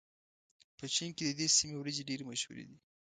په 0.77 0.85
چين 0.95 1.09
کې 1.15 1.23
د 1.25 1.31
دې 1.39 1.47
سيمې 1.57 1.75
وريجې 1.77 2.07
ډېرې 2.09 2.23
مشهورې 2.29 2.65
دي. 2.69 2.77